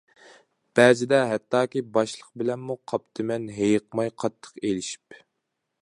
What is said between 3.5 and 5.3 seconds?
ھېيىقماي قاتتىق ئېلىشىپ.